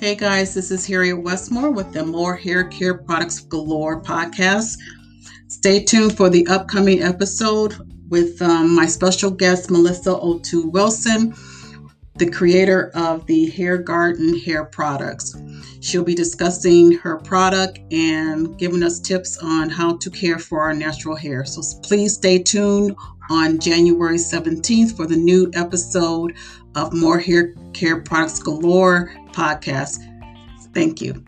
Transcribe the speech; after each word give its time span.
Hey 0.00 0.14
guys, 0.14 0.54
this 0.54 0.70
is 0.70 0.86
Harriet 0.86 1.20
Westmore 1.20 1.72
with 1.72 1.92
the 1.92 2.06
More 2.06 2.36
Hair 2.36 2.68
Care 2.68 2.98
Products 2.98 3.40
Galore 3.40 4.00
podcast. 4.00 4.78
Stay 5.48 5.82
tuned 5.82 6.16
for 6.16 6.30
the 6.30 6.46
upcoming 6.46 7.02
episode 7.02 7.74
with 8.08 8.40
um, 8.40 8.76
my 8.76 8.86
special 8.86 9.28
guest, 9.28 9.72
Melissa 9.72 10.16
O'Toole 10.16 10.70
Wilson, 10.70 11.34
the 12.14 12.30
creator 12.30 12.92
of 12.94 13.26
the 13.26 13.50
Hair 13.50 13.78
Garden 13.78 14.38
Hair 14.38 14.66
Products. 14.66 15.34
She'll 15.80 16.04
be 16.04 16.14
discussing 16.14 16.92
her 16.92 17.16
product 17.16 17.80
and 17.90 18.56
giving 18.56 18.84
us 18.84 19.00
tips 19.00 19.38
on 19.38 19.68
how 19.68 19.96
to 19.96 20.10
care 20.10 20.38
for 20.38 20.60
our 20.60 20.74
natural 20.74 21.16
hair. 21.16 21.44
So 21.44 21.60
please 21.82 22.14
stay 22.14 22.40
tuned 22.40 22.94
on 23.30 23.58
January 23.58 24.16
17th 24.16 24.96
for 24.96 25.06
the 25.06 25.16
new 25.16 25.50
episode 25.54 26.34
of 26.74 26.92
More 26.92 27.18
Hair 27.18 27.54
Care 27.72 28.00
Products 28.00 28.38
Galore 28.38 29.12
podcast. 29.32 29.98
Thank 30.74 31.00
you. 31.00 31.24